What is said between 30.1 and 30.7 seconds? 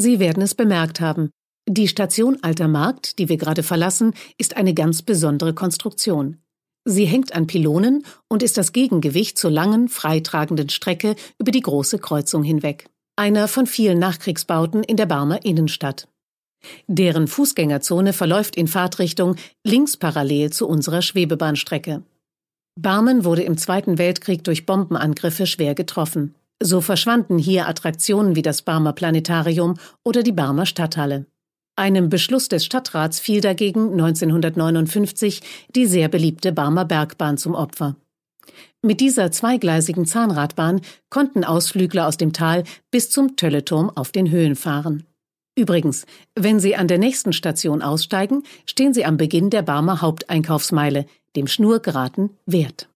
die Barmer